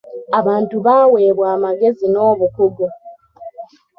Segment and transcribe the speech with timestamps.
[0.39, 2.85] Abantu baawebwa amagezi n'obukugu.